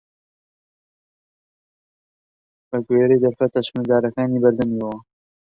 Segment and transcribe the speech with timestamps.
[2.69, 4.97] بە گوێرەی دەرفەتە سنووردارەکانی بەردەمیەوە